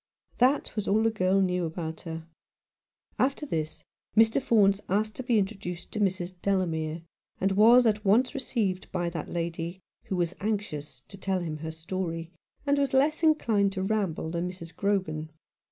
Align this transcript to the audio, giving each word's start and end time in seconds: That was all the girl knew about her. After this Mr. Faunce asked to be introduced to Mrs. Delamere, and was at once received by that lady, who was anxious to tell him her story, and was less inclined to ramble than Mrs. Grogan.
That 0.39 0.75
was 0.75 0.87
all 0.87 1.03
the 1.03 1.11
girl 1.11 1.41
knew 1.41 1.63
about 1.63 2.01
her. 2.09 2.25
After 3.19 3.45
this 3.45 3.85
Mr. 4.17 4.41
Faunce 4.41 4.81
asked 4.89 5.15
to 5.17 5.23
be 5.23 5.37
introduced 5.37 5.91
to 5.91 5.99
Mrs. 5.99 6.33
Delamere, 6.41 7.03
and 7.39 7.51
was 7.51 7.85
at 7.85 8.03
once 8.03 8.33
received 8.33 8.91
by 8.91 9.11
that 9.11 9.29
lady, 9.29 9.79
who 10.05 10.15
was 10.15 10.33
anxious 10.39 11.03
to 11.07 11.19
tell 11.19 11.41
him 11.41 11.57
her 11.57 11.71
story, 11.71 12.31
and 12.65 12.79
was 12.79 12.93
less 12.95 13.21
inclined 13.21 13.73
to 13.73 13.83
ramble 13.83 14.31
than 14.31 14.49
Mrs. 14.49 14.75
Grogan. 14.75 15.29